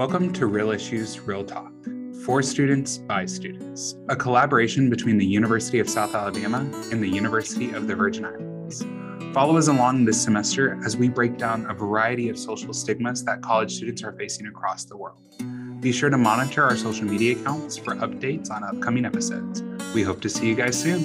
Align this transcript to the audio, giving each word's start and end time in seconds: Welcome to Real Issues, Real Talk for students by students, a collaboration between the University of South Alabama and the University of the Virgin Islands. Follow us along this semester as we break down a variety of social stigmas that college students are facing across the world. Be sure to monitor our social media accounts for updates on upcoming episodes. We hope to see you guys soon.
Welcome 0.00 0.32
to 0.32 0.46
Real 0.46 0.70
Issues, 0.70 1.20
Real 1.20 1.44
Talk 1.44 1.70
for 2.24 2.42
students 2.42 2.96
by 2.96 3.26
students, 3.26 3.96
a 4.08 4.16
collaboration 4.16 4.88
between 4.88 5.18
the 5.18 5.26
University 5.26 5.78
of 5.78 5.90
South 5.90 6.14
Alabama 6.14 6.60
and 6.90 7.02
the 7.02 7.06
University 7.06 7.72
of 7.72 7.86
the 7.86 7.94
Virgin 7.94 8.24
Islands. 8.24 8.82
Follow 9.34 9.58
us 9.58 9.68
along 9.68 10.06
this 10.06 10.18
semester 10.18 10.82
as 10.86 10.96
we 10.96 11.10
break 11.10 11.36
down 11.36 11.66
a 11.68 11.74
variety 11.74 12.30
of 12.30 12.38
social 12.38 12.72
stigmas 12.72 13.22
that 13.26 13.42
college 13.42 13.74
students 13.74 14.02
are 14.02 14.12
facing 14.12 14.46
across 14.46 14.86
the 14.86 14.96
world. 14.96 15.20
Be 15.82 15.92
sure 15.92 16.08
to 16.08 16.16
monitor 16.16 16.64
our 16.64 16.78
social 16.78 17.04
media 17.04 17.38
accounts 17.38 17.76
for 17.76 17.94
updates 17.96 18.50
on 18.50 18.64
upcoming 18.64 19.04
episodes. 19.04 19.62
We 19.94 20.02
hope 20.02 20.22
to 20.22 20.30
see 20.30 20.48
you 20.48 20.54
guys 20.54 20.80
soon. 20.80 21.04